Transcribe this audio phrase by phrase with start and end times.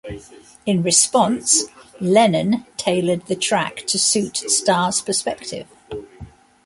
[0.65, 1.65] In response,
[1.99, 5.67] Lennon tailored the track to suit Starr's perspective.